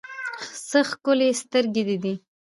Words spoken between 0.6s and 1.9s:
څه ښکلي سترګې